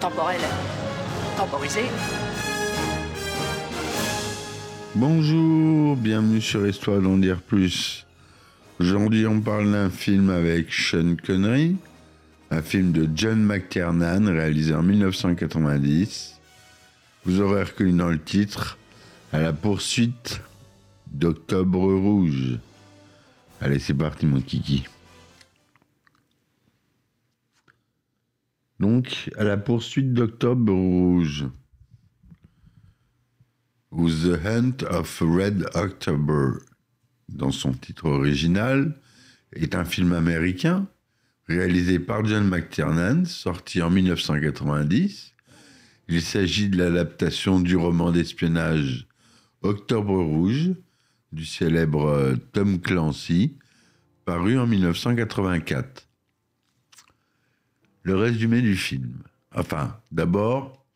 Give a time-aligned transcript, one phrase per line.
[0.00, 0.40] temporel
[1.36, 1.80] temporisé.
[4.94, 8.06] Bonjour, bienvenue sur Histoire d'en dire plus.
[8.78, 11.76] Aujourd'hui, on parle d'un film avec Sean Connery,
[12.50, 16.38] un film de John McTiernan réalisé en 1990.
[17.24, 18.78] Vous aurez reconnu dans le titre
[19.32, 20.40] À la poursuite
[21.10, 22.58] d'Octobre Rouge.
[23.60, 24.84] Allez, c'est parti, mon kiki.
[28.78, 31.46] Donc, à la poursuite d'Octobre Rouge.
[33.90, 36.58] Ou The Hunt of Red October,
[37.28, 39.00] dans son titre original,
[39.52, 40.86] est un film américain
[41.48, 45.32] réalisé par John McTiernan, sorti en 1990.
[46.08, 49.06] Il s'agit de l'adaptation du roman d'espionnage
[49.62, 50.72] Octobre Rouge
[51.32, 53.56] du célèbre euh, Tom Clancy,
[54.24, 56.05] paru en 1984.
[58.06, 59.24] Le résumé du film.
[59.52, 60.86] Enfin, d'abord,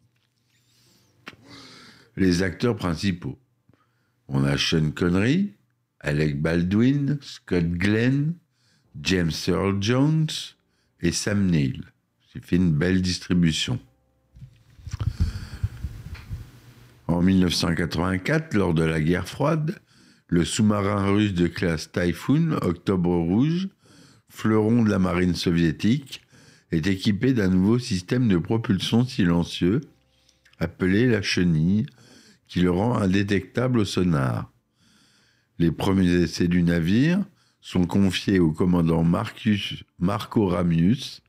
[2.16, 3.36] les acteurs principaux.
[4.28, 5.54] On a Sean Connery,
[5.98, 8.34] Alec Baldwin, Scott Glenn,
[9.02, 10.28] James Earl Jones
[11.00, 11.82] et Sam Neill.
[12.32, 13.80] J'ai fait une belle distribution.
[17.08, 19.80] En 1984, lors de la guerre froide,
[20.28, 23.68] le sous-marin russe de classe Typhoon, Octobre Rouge,
[24.28, 26.22] fleuron de la marine soviétique,
[26.72, 29.80] est équipé d'un nouveau système de propulsion silencieux
[30.60, 31.86] appelé la chenille,
[32.46, 34.52] qui le rend indétectable au sonar.
[35.58, 37.24] Les premiers essais du navire
[37.60, 41.22] sont confiés au commandant Marcus, Marco Ramius,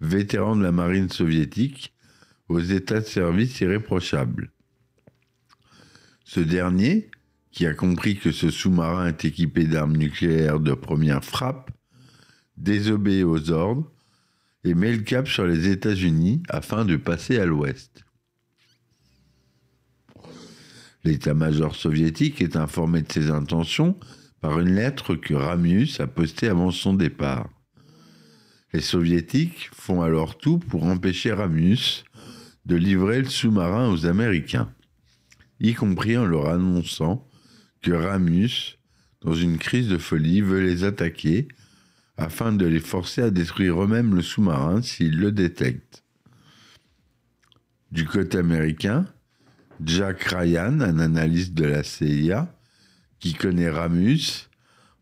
[0.00, 1.92] vétéran de la marine soviétique,
[2.48, 4.52] aux états de service irréprochables.
[6.24, 7.10] Ce dernier,
[7.52, 11.70] qui a compris que ce sous-marin est équipé d'armes nucléaires de première frappe,
[12.56, 13.93] désobéit aux ordres
[14.64, 18.04] et met le cap sur les États-Unis afin de passer à l'ouest.
[21.04, 23.98] L'état-major soviétique est informé de ses intentions
[24.40, 27.48] par une lettre que Ramius a postée avant son départ.
[28.72, 32.04] Les soviétiques font alors tout pour empêcher Ramius
[32.64, 34.72] de livrer le sous-marin aux Américains,
[35.60, 37.28] y compris en leur annonçant
[37.82, 38.78] que Ramius,
[39.20, 41.48] dans une crise de folie, veut les attaquer
[42.16, 46.04] afin de les forcer à détruire eux-mêmes le sous-marin s'ils le détectent.
[47.90, 49.06] Du côté américain,
[49.84, 52.52] Jack Ryan, un analyste de la CIA,
[53.18, 54.48] qui connaît Ramus,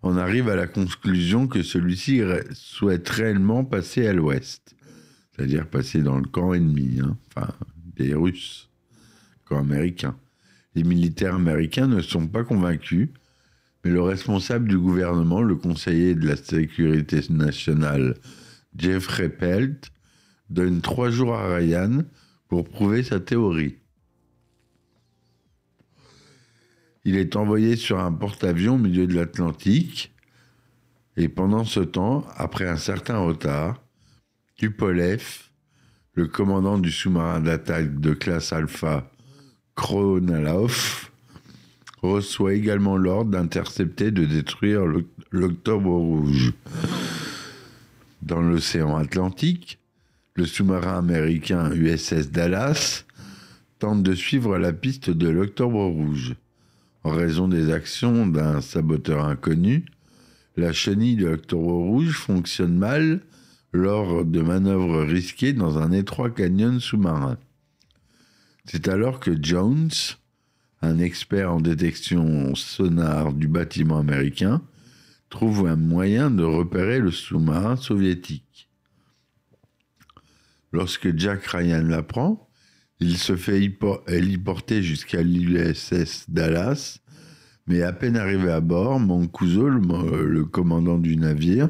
[0.02, 4.74] en arrive à la conclusion que celui-ci souhaite réellement passer à l'ouest,
[5.30, 7.52] c'est-à-dire passer dans le camp ennemi, hein, enfin
[7.96, 8.68] des Russes,
[9.44, 10.16] camp américain.
[10.74, 13.10] Les militaires américains ne sont pas convaincus,
[13.84, 18.14] mais le responsable du gouvernement, le conseiller de la sécurité nationale,
[18.76, 19.90] Jeffrey Pelt,
[20.50, 22.02] donne trois jours à Ryan
[22.48, 23.76] pour prouver sa théorie.
[27.04, 30.14] Il est envoyé sur un porte-avions au milieu de l'Atlantique.
[31.16, 33.82] Et pendant ce temps, après un certain retard,
[34.56, 35.48] Tupolev,
[36.14, 39.10] le commandant du sous-marin d'attaque de classe Alpha
[39.74, 41.10] Kronalov,
[42.02, 44.82] reçoit également l'ordre d'intercepter de détruire
[45.30, 46.52] l'Octobre Rouge.
[48.22, 49.78] Dans l'océan Atlantique,
[50.34, 53.04] le sous-marin américain USS Dallas
[53.78, 56.34] tente de suivre la piste de l'Octobre Rouge.
[57.04, 59.84] En raison des actions d'un saboteur inconnu,
[60.56, 63.20] la chenille de l'Octobre Rouge fonctionne mal
[63.72, 67.38] lors de manœuvres risquées dans un étroit canyon sous-marin.
[68.66, 69.90] C'est alors que Jones,
[70.82, 74.62] un expert en détection sonar du bâtiment américain,
[75.30, 78.68] trouve un moyen de repérer le sous-marin soviétique.
[80.72, 82.48] Lorsque Jack Ryan l'apprend,
[82.98, 83.60] il se fait
[84.08, 86.98] héliporter jusqu'à l'USS Dallas,
[87.66, 91.68] mais à peine arrivé à bord, Mancuso, le, le commandant du navire,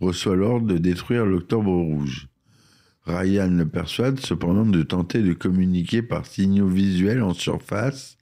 [0.00, 2.28] reçoit l'ordre de détruire l'Octobre Rouge.
[3.04, 8.16] Ryan le persuade cependant de tenter de communiquer par signaux visuels en surface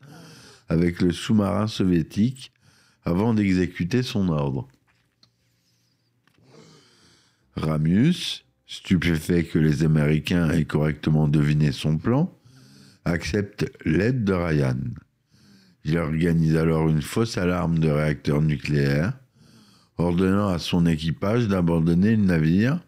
[0.69, 2.53] avec le sous-marin soviétique
[3.05, 4.69] avant d'exécuter son ordre.
[7.57, 12.37] Ramius, stupéfait que les Américains aient correctement deviné son plan,
[13.05, 14.79] accepte l'aide de Ryan.
[15.85, 19.13] Il organise alors une fausse alarme de réacteur nucléaire,
[19.99, 22.81] ordonnant à son équipage d'abandonner le navire.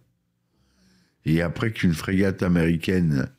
[1.26, 3.30] Et après qu'une frégate américaine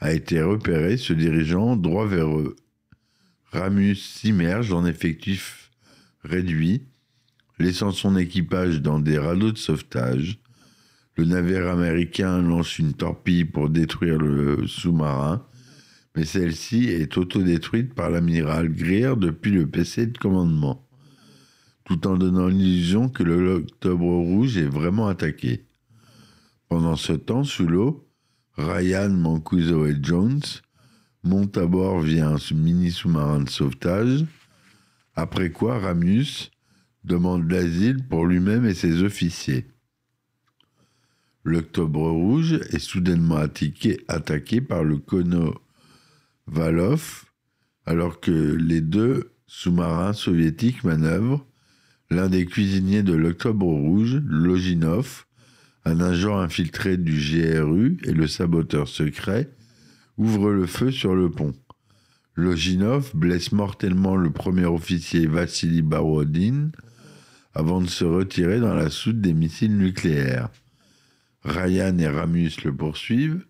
[0.00, 2.56] a été repérée, se dirigeant droit vers eux,
[3.52, 5.70] Ramus s'immerge en effectif
[6.22, 6.82] réduit,
[7.58, 10.38] laissant son équipage dans des radeaux de sauvetage.
[11.16, 15.44] Le navire américain lance une torpille pour détruire le sous-marin,
[16.14, 20.86] mais celle-ci est autodétruite par l'amiral Greer depuis le PC de commandement,
[21.84, 25.64] tout en donnant l'illusion que l'Octobre Rouge est vraiment attaqué.
[26.68, 28.06] Pendant ce temps, sous l'eau,
[28.56, 30.42] Ryan, Mancuso et Jones
[31.24, 34.24] monte à bord via un mini sous-marin de sauvetage,
[35.14, 36.50] après quoi Ramius
[37.04, 39.66] demande l'asile pour lui-même et ses officiers.
[41.44, 45.64] L'Octobre Rouge est soudainement attaqué, par le Konovalov,
[47.86, 51.46] alors que les deux sous-marins soviétiques manœuvrent.
[52.10, 55.24] L'un des cuisiniers de l'Octobre Rouge, Loginov,
[55.84, 59.50] un agent infiltré du GRU et le saboteur secret,
[60.18, 61.54] ouvre le feu sur le pont.
[62.34, 66.70] Loginov blesse mortellement le premier officier Vassili Barodin
[67.54, 70.50] avant de se retirer dans la soute des missiles nucléaires.
[71.42, 73.44] Ryan et Ramus le poursuivent.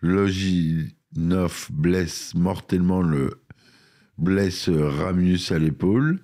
[0.00, 3.40] Loginov blesse mortellement le
[4.18, 6.20] blesse Ramus à l'épaule,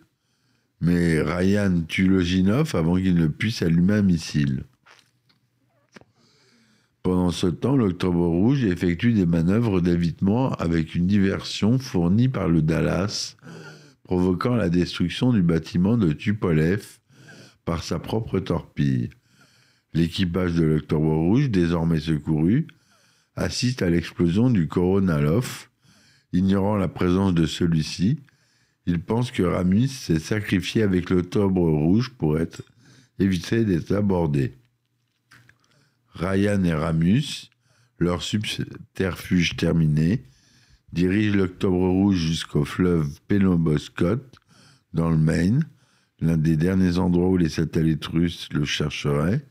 [0.81, 4.65] mais Ryan tue Loginov avant qu'il ne puisse allumer un missile.
[7.03, 12.61] Pendant ce temps, l'Octobre Rouge effectue des manœuvres d'évitement avec une diversion fournie par le
[12.61, 13.37] Dallas,
[14.05, 16.99] provoquant la destruction du bâtiment de Tupolev
[17.65, 19.09] par sa propre torpille.
[19.95, 22.67] L'équipage de l'Octobre Rouge, désormais secouru,
[23.35, 25.69] assiste à l'explosion du Koronalov.
[26.33, 28.21] Ignorant la présence de celui-ci,
[28.87, 32.63] il pense que Ramis s'est sacrifié avec l'Octobre Rouge pour être
[33.19, 34.53] éviter d'être abordé.
[36.15, 37.51] Ryan et Ramus,
[37.99, 40.25] leur subterfuge terminé,
[40.93, 44.23] dirigent l'Octobre Rouge jusqu'au fleuve Penobscot,
[44.93, 45.65] dans le Maine,
[46.21, 49.45] l'un des derniers endroits où les satellites russes le chercheraient.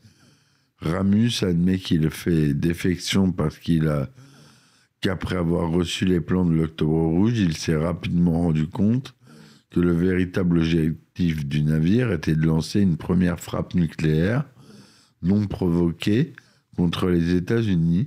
[0.78, 4.10] Ramus admet qu'il fait défection parce qu'il a
[5.00, 9.14] qu'après avoir reçu les plans de l'Octobre Rouge, il s'est rapidement rendu compte
[9.70, 14.44] que le véritable objectif du navire était de lancer une première frappe nucléaire
[15.22, 16.32] non provoquée
[16.76, 18.06] contre les États-Unis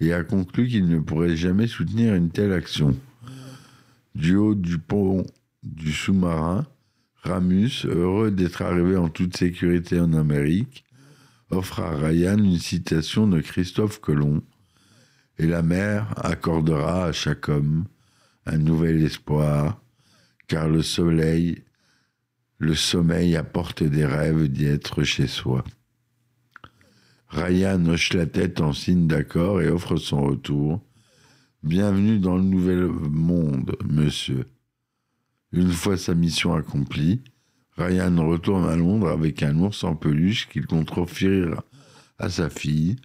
[0.00, 2.96] et a conclu qu'il ne pourrait jamais soutenir une telle action.
[4.14, 5.24] Du haut du pont
[5.62, 6.66] du sous-marin,
[7.22, 10.84] Ramus, heureux d'être arrivé en toute sécurité en Amérique,
[11.50, 14.42] offre à Ryan une citation de Christophe Colomb
[15.38, 17.84] Et la mer accordera à chaque homme
[18.46, 19.80] un nouvel espoir,
[20.46, 21.62] car le soleil,
[22.58, 25.64] le sommeil apporte des rêves d'y être chez soi.
[27.36, 30.80] Ryan hoche la tête en signe d'accord et offre son retour.
[31.62, 34.46] Bienvenue dans le nouvel monde, monsieur.
[35.52, 37.20] Une fois sa mission accomplie,
[37.76, 41.60] Ryan retourne à Londres avec un ours en peluche qu'il compte offrir
[42.18, 42.96] à sa fille,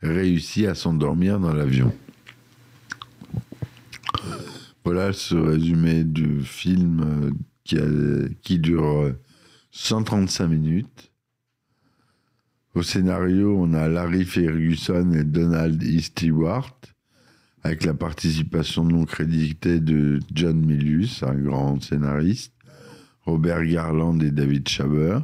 [0.00, 1.92] réussit à s'endormir dans l'avion.
[4.82, 7.76] Voilà ce résumé du film qui,
[8.40, 9.14] qui dure
[9.72, 11.13] 135 minutes.
[12.74, 16.00] Au scénario, on a Larry Ferguson et Donald E.
[16.00, 16.74] Stewart,
[17.62, 22.52] avec la participation non créditée de John Milius, un grand scénariste,
[23.22, 25.20] Robert Garland et David Schaber,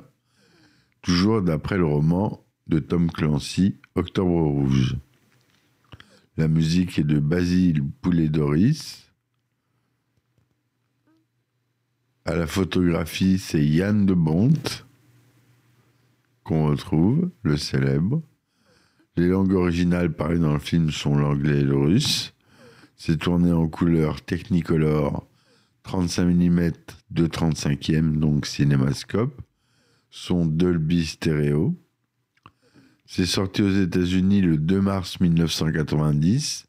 [1.02, 4.96] toujours d'après le roman de Tom Clancy, Octobre Rouge.
[6.36, 9.10] La musique est de Basile Poulet-Doris.
[12.26, 14.86] À la photographie, c'est Yann de Bonte
[16.50, 18.20] qu'on retrouve, le célèbre.
[19.16, 22.34] Les langues originales parlées dans le film sont l'anglais et le russe.
[22.96, 25.28] C'est tourné en couleur Technicolor
[25.84, 26.72] 35 mm
[27.10, 29.40] de 35e, donc cinémascope.
[30.10, 31.76] Son Dolby Stereo.
[33.06, 36.66] C'est sorti aux États-Unis le 2 mars 1990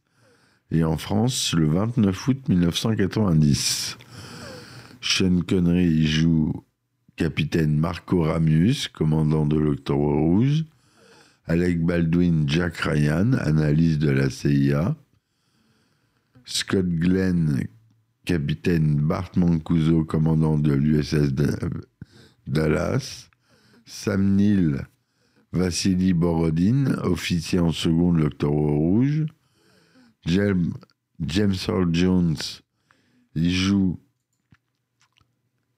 [0.69, 3.97] et en France le 29 août 1990.
[5.01, 6.53] Sean Connery joue
[7.21, 10.65] capitaine Marco Ramius, commandant de l'Octobre Rouge.
[11.45, 14.95] Alec Baldwin, Jack Ryan, analyse de la CIA.
[16.45, 17.67] Scott Glenn,
[18.25, 21.31] capitaine Bart Mancuso, commandant de l'USS
[22.47, 23.29] Dallas,
[23.85, 24.87] Sam Neill,
[25.51, 29.27] Vassili Borodin, officier en seconde de l'Octobre Rouge,
[30.25, 30.73] James,
[31.19, 32.63] James Earl Jones,
[33.35, 33.99] il joue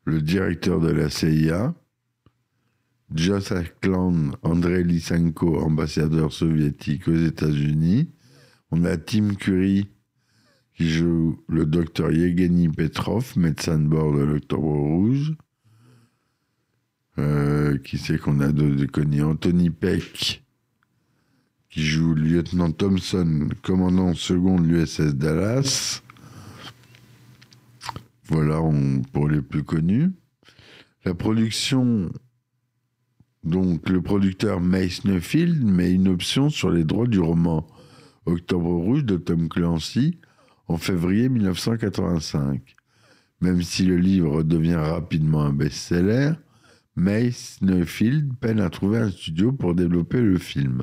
[0.05, 1.73] le directeur de la CIA,
[3.13, 8.09] Josh Ackland, Andrei Lysenko, ambassadeur soviétique aux États-Unis.
[8.71, 9.87] On a Tim Curry
[10.75, 15.33] qui joue le docteur Yevgeny Petrov, médecin de bord de l'Octobre Rouge.
[17.19, 19.21] Euh, qui c'est qu'on a de, connu?
[19.21, 20.43] Anthony Peck
[21.69, 26.02] qui joue le lieutenant Thompson, commandant second de l'USS Dallas.
[28.33, 28.59] Voilà
[29.11, 30.09] pour les plus connus.
[31.05, 32.11] La production,
[33.43, 37.67] donc le producteur Mace met une option sur les droits du roman
[38.25, 40.19] Octobre Rouge de Tom Clancy
[40.67, 42.75] en février 1985.
[43.39, 46.31] Même si le livre devient rapidement un best-seller,
[46.95, 50.81] Mace Neufeld peine à trouver un studio pour développer le film.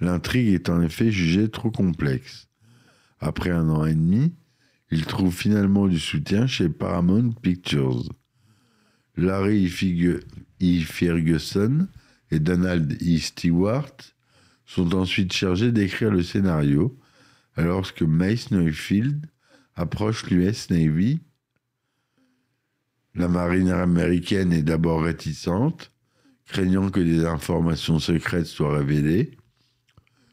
[0.00, 2.48] L'intrigue est en effet jugée trop complexe.
[3.20, 4.32] Après un an et demi,
[4.90, 8.04] il trouve finalement du soutien chez Paramount Pictures.
[9.16, 10.80] Larry E.
[10.84, 11.88] Ferguson
[12.30, 13.18] et Donald E.
[13.18, 13.96] Stewart
[14.66, 16.98] sont ensuite chargés d'écrire le scénario,
[17.56, 19.26] alors que Mace Neufeld
[19.76, 21.20] approche l'US Navy.
[23.14, 25.92] La marine américaine est d'abord réticente,
[26.46, 29.36] craignant que des informations secrètes soient révélées.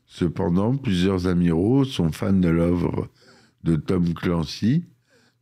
[0.07, 3.09] Cependant, plusieurs amiraux sont fans de l'œuvre
[3.63, 4.85] de Tom Clancy.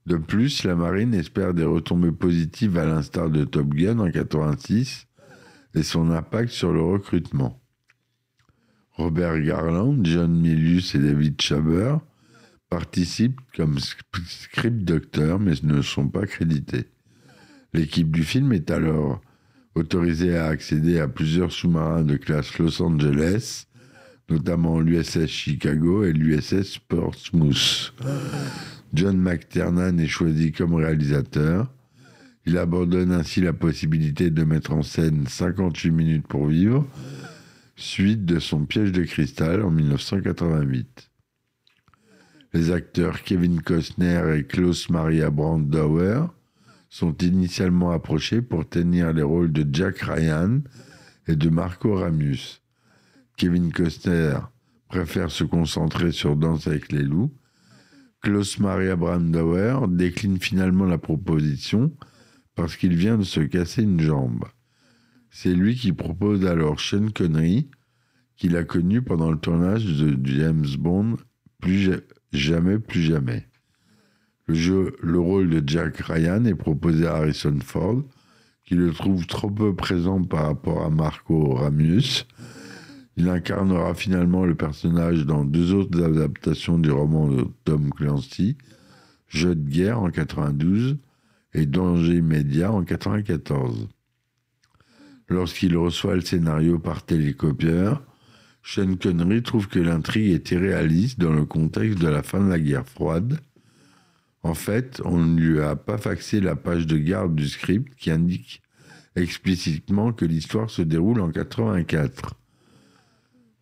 [0.06, 5.08] De plus, la marine espère des retombées positives à l'instar de Top Gun en 86
[5.76, 7.62] et son impact sur le recrutement.
[8.94, 11.98] Robert Garland, John Milius et David Schaber
[12.70, 16.88] participent comme script docteurs mais ne sont pas crédités.
[17.74, 19.22] L'équipe du film est alors
[19.76, 23.68] autorisée à accéder à plusieurs sous-marins de classe Los Angeles
[24.30, 27.94] notamment l'USS Chicago et l'USS Portsmouth.
[28.94, 31.72] John McTernan est choisi comme réalisateur.
[32.46, 36.88] Il abandonne ainsi la possibilité de mettre en scène 58 minutes pour vivre,
[37.76, 41.10] suite de son piège de cristal en 1988.
[42.54, 46.22] Les acteurs Kevin Costner et Klaus Maria Brandauer
[46.90, 50.62] sont initialement approchés pour tenir les rôles de Jack Ryan
[51.28, 52.64] et de Marco Ramius.
[53.40, 54.38] Kevin Costner
[54.90, 57.34] préfère se concentrer sur Danse avec les loups.
[58.22, 61.96] Klaus Maria Brandauer décline finalement la proposition
[62.54, 64.44] parce qu'il vient de se casser une jambe.
[65.30, 67.70] C'est lui qui propose alors Sean Connery,
[68.36, 71.16] qu'il a connu pendant le tournage de James Bond
[71.62, 71.92] Plus
[72.34, 73.48] jamais, plus jamais.
[74.48, 78.04] Le, le rôle de Jack Ryan est proposé à Harrison Ford,
[78.66, 82.28] qui le trouve trop peu présent par rapport à Marco Ramius,
[83.20, 88.58] il incarnera finalement le personnage dans deux autres adaptations du roman de Tom Clancy,
[89.28, 90.98] Jeu de guerre en 92
[91.54, 93.90] et Danger immédiat en 94.
[95.28, 98.02] Lorsqu'il reçoit le scénario par télécopieur,
[98.64, 102.60] Sean Connery trouve que l'intrigue est irréaliste dans le contexte de la fin de la
[102.60, 103.42] guerre froide.
[104.44, 108.12] En fait, on ne lui a pas faxé la page de garde du script qui
[108.12, 108.62] indique
[109.18, 112.39] explicitement que l'histoire se déroule en 84.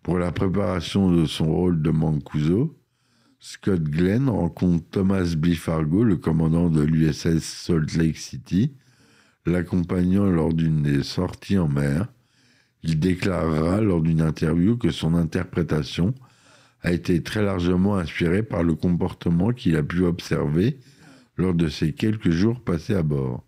[0.07, 2.79] Pour la préparation de son rôle de Mancuso,
[3.39, 5.47] Scott Glenn rencontre Thomas B.
[5.47, 8.71] Fargo, le commandant de l'USS Salt Lake City,
[9.45, 12.07] l'accompagnant lors d'une des sorties en mer.
[12.83, 16.15] Il déclarera lors d'une interview que son interprétation
[16.83, 20.79] a été très largement inspirée par le comportement qu'il a pu observer
[21.35, 23.43] lors de ces quelques jours passés à bord.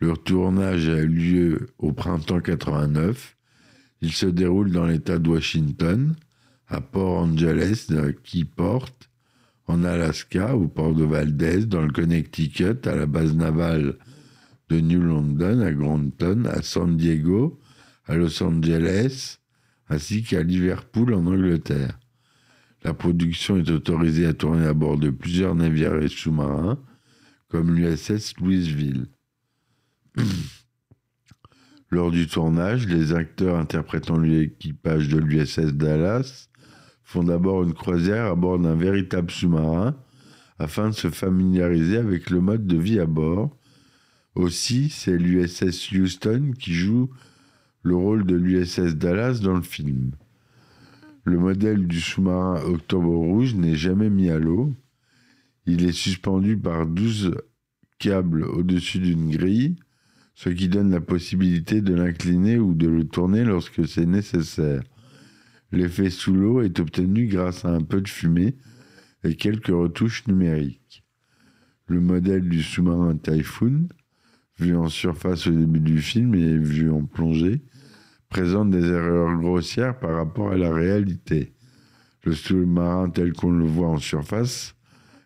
[0.00, 3.36] Leur tournage a eu lieu au printemps 89
[4.02, 6.14] il se déroule dans l'État de Washington,
[6.66, 7.86] à Port Angeles,
[8.24, 8.90] Keyport,
[9.66, 13.96] en Alaska, au port de Valdez, dans le Connecticut, à la base navale
[14.68, 17.60] de New London, à Granton, à San Diego,
[18.06, 19.38] à Los Angeles,
[19.88, 21.98] ainsi qu'à Liverpool en Angleterre.
[22.82, 26.80] La production est autorisée à tourner à bord de plusieurs navires et sous-marins,
[27.48, 29.06] comme l'USS Louisville.
[31.92, 36.48] Lors du tournage, les acteurs interprétant l'équipage de l'USS Dallas
[37.04, 39.94] font d'abord une croisière à bord d'un véritable sous-marin
[40.58, 43.54] afin de se familiariser avec le mode de vie à bord.
[44.34, 47.10] Aussi, c'est l'USS Houston qui joue
[47.82, 50.12] le rôle de l'USS Dallas dans le film.
[51.24, 54.72] Le modèle du sous-marin Octobre Rouge n'est jamais mis à l'eau.
[55.66, 57.34] Il est suspendu par 12
[57.98, 59.76] câbles au-dessus d'une grille,
[60.34, 64.82] ce qui donne la possibilité de l'incliner ou de le tourner lorsque c'est nécessaire.
[65.70, 68.56] L'effet sous l'eau est obtenu grâce à un peu de fumée
[69.24, 71.04] et quelques retouches numériques.
[71.86, 73.88] Le modèle du sous-marin Typhoon,
[74.58, 77.62] vu en surface au début du film et vu en plongée,
[78.28, 81.52] présente des erreurs grossières par rapport à la réalité.
[82.24, 84.74] Le sous-marin tel qu'on le voit en surface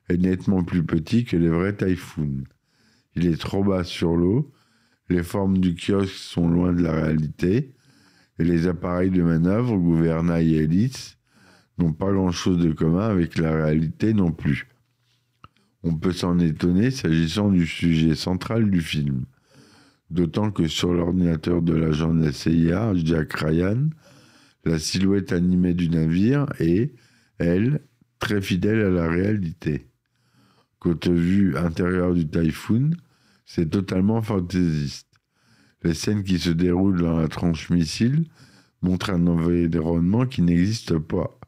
[0.08, 2.44] est nettement plus petit que les vrais Typhoon.
[3.14, 4.52] Il est trop bas sur l'eau,
[5.08, 7.74] les formes du kiosque sont loin de la réalité,
[8.38, 11.16] et les appareils de manœuvre, gouvernail et hélice,
[11.78, 14.68] n'ont pas grand-chose de commun avec la réalité non plus.
[15.82, 19.24] On peut s'en étonner s'agissant du sujet central du film.
[20.10, 23.90] D'autant que sur l'ordinateur de l'agent de la CIA, Jack Ryan,
[24.64, 26.94] la silhouette animée du navire est,
[27.38, 27.80] elle,
[28.18, 29.86] très fidèle à la réalité.
[30.78, 32.90] Côté vue intérieure du Typhoon,
[33.46, 35.08] c'est totalement fantaisiste.
[35.82, 38.26] Les scènes qui se déroulent dans la tranche missile
[38.82, 41.38] montrent un environnement qui n'existe pas.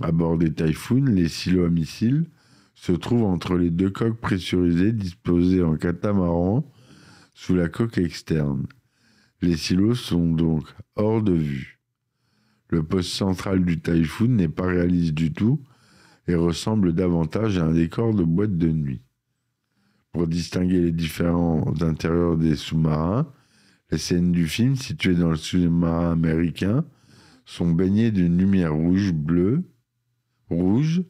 [0.00, 2.26] À bord des Typhoon, les silos à missiles
[2.74, 6.70] se trouvent entre les deux coques pressurisées disposées en catamaran
[7.32, 8.66] sous la coque externe.
[9.40, 10.64] Les silos sont donc
[10.96, 11.80] hors de vue.
[12.68, 15.62] Le poste central du Typhoon n'est pas réaliste du tout
[16.26, 19.02] et ressemble davantage à un décor de boîte de nuit.
[20.14, 23.26] Pour distinguer les différents intérieurs des sous-marins,
[23.90, 26.84] les scènes du film situées dans le sous-marin américain
[27.44, 29.64] sont baignées d'une lumière rouge bleue,
[30.48, 31.02] rouge,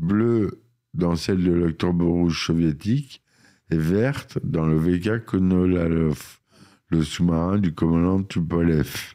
[0.00, 0.60] bleue
[0.92, 3.22] dans celle de l'octobre rouge soviétique
[3.70, 6.40] et verte dans le VK Konolalov,
[6.88, 9.14] le sous-marin du commandant Tupolev.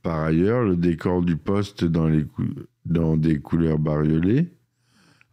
[0.00, 2.08] Par ailleurs, le décor du poste dans,
[2.84, 4.52] dans des couleurs bariolées,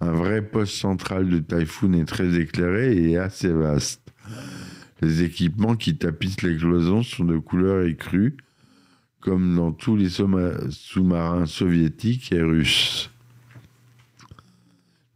[0.01, 4.13] un vrai poste central de Typhoon est très éclairé et assez vaste.
[5.01, 8.37] Les équipements qui tapissent les cloisons sont de couleur écrue,
[9.19, 13.09] comme dans tous les sous-marins soviétiques et russes.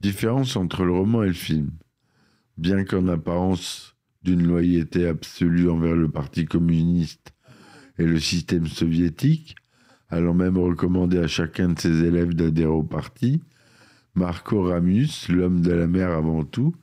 [0.01, 1.71] Différence entre le roman et le film.
[2.57, 7.33] Bien qu'en apparence d'une loyauté absolue envers le Parti communiste
[7.97, 9.55] et le système soviétique,
[10.09, 13.41] allant même recommander à chacun de ses élèves d'adhérer au parti,
[14.15, 16.75] Marco Ramus, l'homme de la mer avant tout,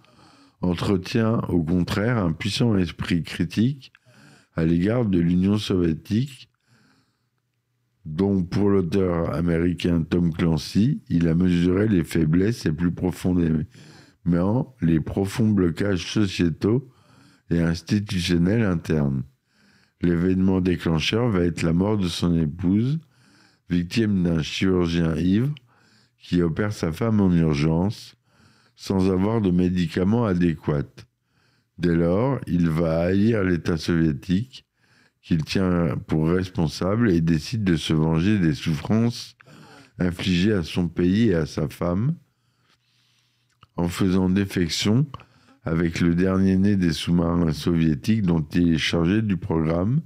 [0.61, 3.93] entretient au contraire un puissant esprit critique
[4.55, 6.49] à l'égard de l'Union soviétique,
[8.05, 13.65] dont pour l'auteur américain Tom Clancy, il a mesuré les faiblesses et plus profondément
[14.81, 16.89] les profonds blocages sociétaux
[17.51, 19.23] et institutionnels internes.
[20.03, 22.99] L'événement déclencheur va être la mort de son épouse,
[23.71, 25.55] victime d'un chirurgien ivre
[26.19, 28.17] qui opère sa femme en urgence
[28.75, 31.05] sans avoir de médicaments adéquats.
[31.79, 34.67] Dès lors, il va haïr l'État soviétique
[35.23, 39.37] qu'il tient pour responsable et décide de se venger des souffrances
[39.99, 42.15] infligées à son pays et à sa femme
[43.77, 45.07] en faisant défection
[45.65, 50.01] avec le dernier né des sous-marins soviétiques dont il est chargé du programme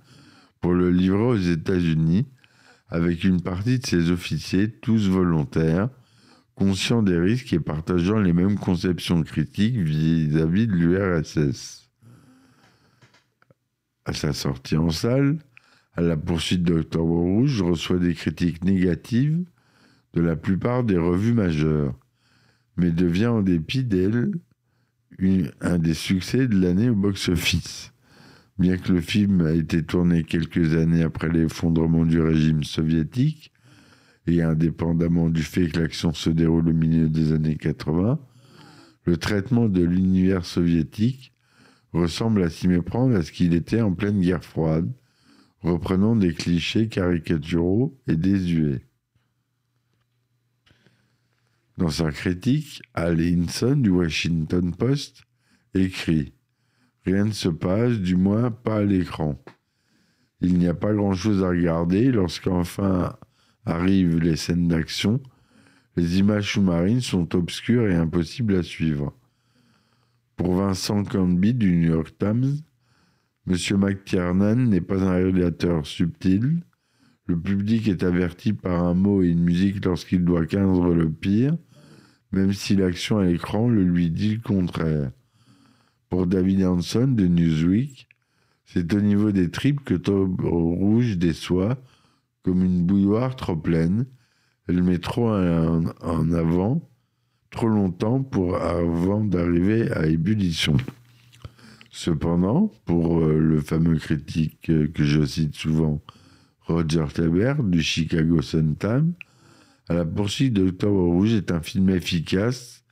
[0.61, 2.27] pour le livrer aux États-Unis
[2.89, 5.91] avec une partie de ses officiers, tous volontaires,
[6.61, 11.89] conscient des risques et partageant les mêmes conceptions critiques vis-à-vis de l'URSS.
[14.05, 15.39] À sa sortie en salle,
[15.95, 19.43] à la poursuite d'Octobre Rouge, reçoit des critiques négatives
[20.13, 21.99] de la plupart des revues majeures,
[22.77, 24.31] mais devient en dépit d'elle
[25.63, 27.95] un des succès de l'année au box-office.
[28.59, 33.51] Bien que le film a été tourné quelques années après l'effondrement du régime soviétique,
[34.27, 38.21] et indépendamment du fait que l'action se déroule au milieu des années 80,
[39.05, 41.33] le traitement de l'univers soviétique
[41.93, 44.93] ressemble à s'y méprendre à ce qu'il était en pleine guerre froide,
[45.63, 48.87] reprenant des clichés caricaturaux et désuets.
[51.77, 55.23] Dans sa critique, Al Hinson du Washington Post
[55.75, 56.35] écrit
[57.07, 59.43] Rien ne se passe, du moins pas à l'écran.
[60.43, 63.17] Il n'y a pas grand-chose à regarder lorsqu'enfin
[63.71, 65.21] arrivent les scènes d'action,
[65.97, 69.15] les images sous-marines sont obscures et impossibles à suivre.
[70.37, 72.59] Pour Vincent Canby du New York Times,
[73.47, 73.57] M.
[73.79, 76.61] McTiernan n'est pas un réalisateur subtil.
[77.27, 81.57] Le public est averti par un mot et une musique lorsqu'il doit craindre le pire,
[82.33, 85.11] même si l'action à l'écran le lui dit le contraire.
[86.09, 88.09] Pour David Hanson de Newsweek,
[88.65, 91.77] c'est au niveau des tripes que Top Rouge déçoit
[92.43, 94.07] comme une bouilloire trop pleine.
[94.69, 96.89] Elle met trop en, avant,
[97.51, 98.29] trop longtemps
[98.61, 100.77] avant d'arriver à ébullition.
[101.91, 106.01] Cependant, pour euh, le fameux critique euh, que je cite souvent,
[106.61, 109.15] Roger Tabert du Chicago Sun-Times,
[109.89, 112.85] À la poursuite d'Octobre Rouge est un film efficace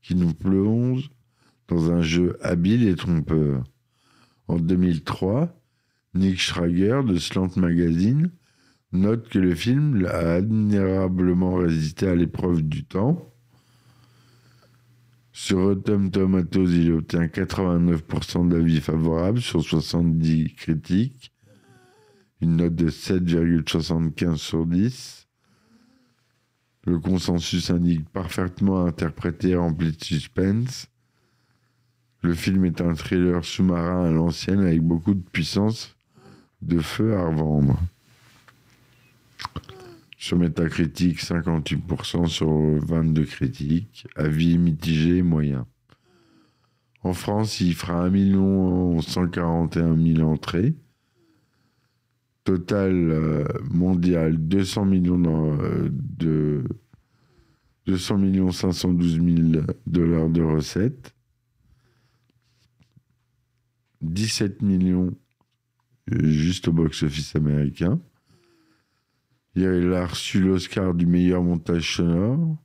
[0.00, 1.10] qui nous plonge
[1.68, 3.62] dans un jeu habile et trompeur.
[4.48, 5.54] En 2003,
[6.14, 8.30] Nick Schrager de Slant Magazine
[8.92, 13.32] note que le film a admirablement résisté à l'épreuve du temps.
[15.32, 21.32] Sur Rotten Tomatoes, il obtient 89% d'avis favorables sur 70 critiques,
[22.40, 25.28] une note de 7,75 sur 10.
[26.86, 30.86] Le consensus indique parfaitement interprété et rempli de suspense.
[32.22, 35.96] Le film est un thriller sous-marin à l'ancienne avec beaucoup de puissance
[36.62, 37.78] de feu à revendre.
[40.18, 44.06] Sur Metacritic, 58% sur 22 critiques.
[44.16, 45.66] Avis mitigé moyen.
[47.02, 50.74] En France, il fera 1 141 000 entrées.
[52.44, 56.64] Total euh, mondial, 200 millions euh, de
[57.86, 59.20] 200 millions 512
[59.52, 61.14] 000 dollars de recettes.
[64.02, 65.16] 17 millions
[66.10, 68.00] juste au box-office américain.
[69.58, 72.58] Il a reçu l'Oscar du meilleur montage sonore,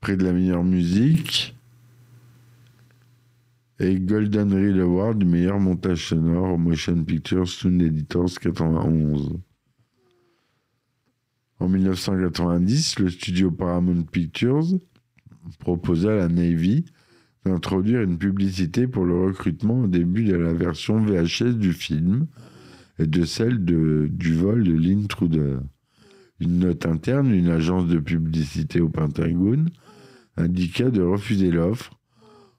[0.00, 1.54] près de la meilleure musique,
[3.78, 9.38] et Golden Reel Award du meilleur montage sonore au Motion Picture Sound Editors 91.
[11.60, 14.78] En 1990, le studio Paramount Pictures
[15.58, 16.86] proposa à la Navy
[17.44, 22.26] d'introduire une publicité pour le recrutement au début de la version VHS du film
[22.98, 25.58] de celle de, du vol de l'intruder.
[26.40, 29.70] Une note interne, une agence de publicité au Pentagone,
[30.36, 31.98] indiqua de refuser l'offre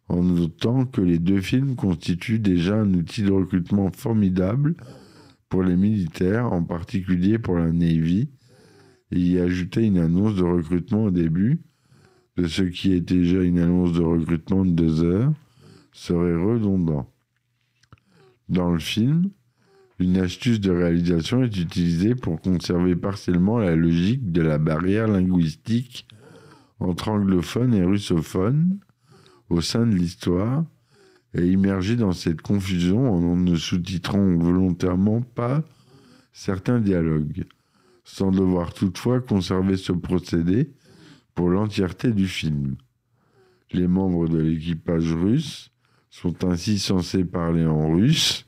[0.07, 4.75] en notant que les deux films constituent déjà un outil de recrutement formidable
[5.49, 8.29] pour les militaires, en particulier pour la Navy,
[9.11, 11.61] et y ajouter une annonce de recrutement au début,
[12.37, 15.33] de ce qui est déjà une annonce de recrutement de deux heures
[15.91, 17.09] serait redondant.
[18.49, 19.29] Dans le film,
[19.99, 26.07] une astuce de réalisation est utilisée pour conserver partiellement la logique de la barrière linguistique
[26.79, 28.79] entre anglophones et russophones
[29.49, 30.65] au sein de l'histoire
[31.33, 35.63] et immerger dans cette confusion en ne sous-titrant volontairement pas
[36.31, 37.45] certains dialogues,
[38.03, 40.71] sans devoir toutefois conserver ce procédé
[41.33, 42.75] pour l'entièreté du film.
[43.71, 45.71] Les membres de l'équipage russe
[46.09, 48.45] sont ainsi censés parler en russe.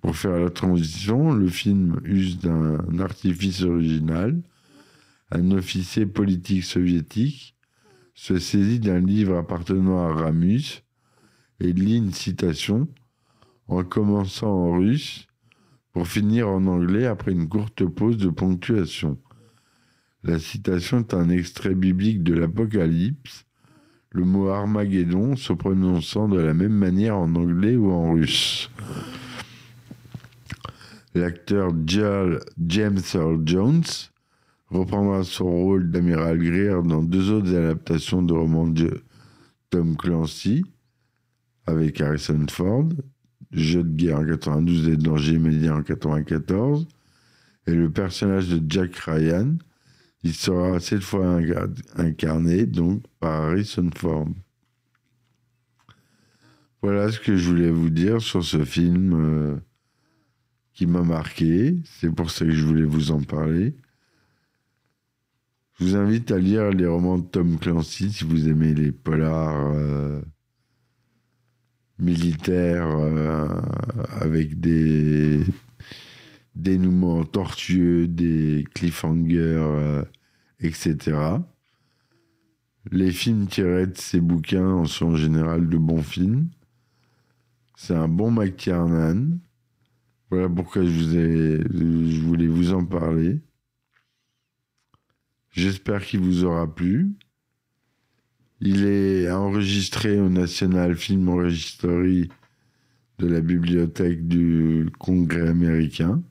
[0.00, 4.40] Pour faire la transition, le film use d'un artifice original.
[5.30, 7.54] Un officier politique soviétique
[8.14, 10.82] se saisit d'un livre appartenant à Ramus
[11.60, 12.88] et lit une citation
[13.68, 15.26] en commençant en russe
[15.92, 19.18] pour finir en anglais après une courte pause de ponctuation.
[20.22, 23.46] La citation est un extrait biblique de l'Apocalypse,
[24.12, 28.68] le mot Armageddon se prononçant de la même manière en anglais ou en russe.
[31.14, 33.82] L'acteur James Earl Jones
[34.68, 39.02] reprendra son rôle d'amiral Greer dans deux autres adaptations de romans de
[39.70, 40.64] Tom Clancy
[41.66, 42.88] avec Harrison Ford,
[43.52, 46.86] Jeu de guerre en 92 et Danger immédiat en 94,
[47.66, 49.56] et le personnage de Jack Ryan
[50.22, 51.40] il sera cette fois
[51.96, 54.28] incarné donc par Harrison Ford.
[56.82, 59.56] Voilà ce que je voulais vous dire sur ce film euh,
[60.80, 61.76] qui m'a marqué.
[61.84, 63.74] C'est pour ça que je voulais vous en parler.
[65.78, 69.72] Je vous invite à lire les romans de Tom Clancy si vous aimez les polars
[69.74, 70.22] euh,
[71.98, 73.46] militaires euh,
[74.22, 75.44] avec des
[76.54, 80.02] dénouements tortueux, des cliffhangers,
[80.60, 80.96] etc.
[82.90, 86.48] Les films tirés de ces bouquins sont en général de bons films.
[87.76, 89.40] C'est un bon McTiernan.
[90.30, 93.40] Voilà pourquoi je, voulais vous en parler.
[95.50, 97.12] J'espère qu'il vous aura plu.
[98.60, 102.28] Il est enregistré au National Film Registry
[103.18, 106.22] de la bibliothèque du Congrès américain.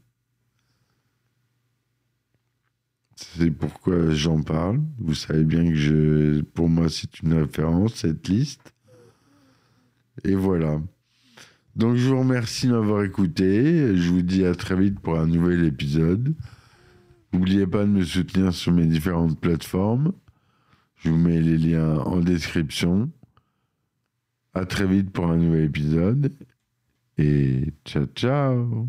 [3.17, 4.79] C'est pourquoi j'en parle.
[4.97, 8.73] Vous savez bien que je, pour moi, c'est une référence, cette liste.
[10.23, 10.81] Et voilà.
[11.75, 13.95] Donc, je vous remercie de m'avoir écouté.
[13.95, 16.35] Je vous dis à très vite pour un nouvel épisode.
[17.31, 20.13] N'oubliez pas de me soutenir sur mes différentes plateformes.
[20.97, 23.09] Je vous mets les liens en description.
[24.53, 26.33] À très vite pour un nouvel épisode.
[27.17, 28.87] Et ciao ciao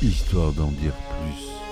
[0.00, 1.63] Histoire d'en dire plus.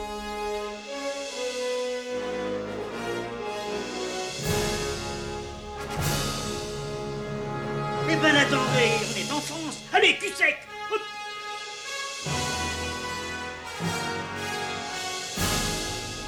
[10.20, 10.58] Sec.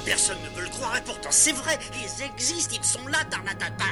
[0.05, 3.85] Personne ne veut le croire et pourtant c'est vrai, ils existent, ils sont là, Tarnatata.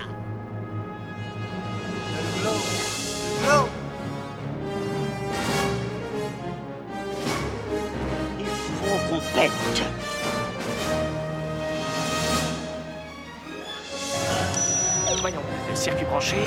[8.39, 9.21] Il faut qu'on
[15.21, 15.41] Voyons,
[15.75, 16.37] circuit branché,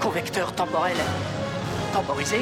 [0.00, 0.96] convecteur temporel
[1.92, 2.40] temporisé,